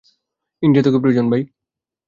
ইন্ডিয়ার 0.63 0.85
তোকে 0.85 0.99
প্রয়োজন, 0.99 1.25
ভাই। 1.31 1.43